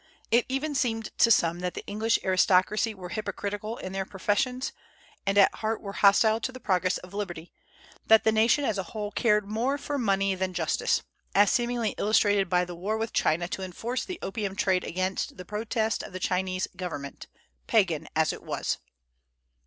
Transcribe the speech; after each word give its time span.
It 0.31 0.47
even 0.49 0.73
seemed 0.73 1.15
to 1.19 1.29
some 1.29 1.59
that 1.59 1.75
the 1.75 1.85
English 1.85 2.17
aristocracy 2.23 2.95
were 2.95 3.09
hypocritical 3.09 3.77
in 3.77 3.91
their 3.91 4.03
professions, 4.03 4.71
and 5.27 5.37
at 5.37 5.53
heart 5.53 5.79
were 5.79 5.93
hostile 5.93 6.39
to 6.39 6.51
the 6.51 6.59
progress 6.59 6.97
of 6.97 7.13
liberty; 7.13 7.53
that 8.07 8.23
the 8.23 8.31
nation 8.31 8.65
as 8.65 8.79
a 8.79 8.97
whole 8.97 9.11
cared 9.11 9.45
more 9.47 9.77
for 9.77 9.99
money 9.99 10.33
than 10.33 10.55
justice, 10.55 11.03
as 11.35 11.51
seemingly 11.51 11.93
illustrated 11.99 12.49
by 12.49 12.65
the 12.65 12.73
war 12.73 12.97
with 12.97 13.13
China 13.13 13.47
to 13.49 13.61
enforce 13.61 14.03
the 14.03 14.17
opium 14.23 14.55
trade 14.55 14.83
against 14.83 15.37
the 15.37 15.45
protest 15.45 16.01
of 16.01 16.13
the 16.13 16.19
Chinese 16.19 16.67
government, 16.75 17.27
pagan 17.67 18.07
as 18.15 18.33
it 18.33 18.41
was. 18.41 18.79